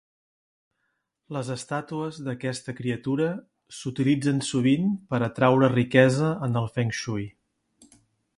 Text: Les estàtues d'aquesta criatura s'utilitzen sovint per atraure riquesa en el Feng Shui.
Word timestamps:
Les 1.35 1.51
estàtues 1.55 2.17
d'aquesta 2.27 2.75
criatura 2.79 3.27
s'utilitzen 3.81 4.41
sovint 4.51 4.89
per 5.13 5.21
atraure 5.29 5.71
riquesa 5.77 6.33
en 6.49 6.59
el 6.65 6.73
Feng 6.79 6.97
Shui. 7.03 7.31